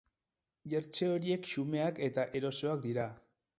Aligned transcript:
Jertse 0.73 1.09
horiek 1.17 1.45
xumeak 1.53 2.01
eta 2.09 2.27
erosoak 2.43 2.85
dira. 2.89 3.09